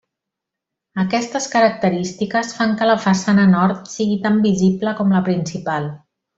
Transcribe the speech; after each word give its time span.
Aquestes 1.03 1.47
característiques 1.55 2.55
fan 2.61 2.75
que 2.81 2.89
la 2.93 2.97
façana 3.05 3.47
nord 3.53 3.93
sigui 3.95 4.19
tan 4.27 4.43
visible 4.51 4.99
com 5.03 5.17
la 5.19 5.25
principal. 5.33 5.91